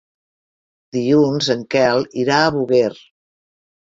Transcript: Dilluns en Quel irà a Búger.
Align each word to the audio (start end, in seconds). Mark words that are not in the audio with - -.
Dilluns 0.97 1.49
en 1.55 1.61
Quel 1.75 2.07
irà 2.23 2.39
a 2.45 2.49
Búger. 2.57 2.91